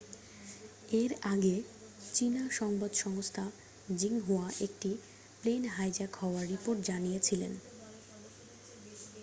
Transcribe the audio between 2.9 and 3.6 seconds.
সংস্থা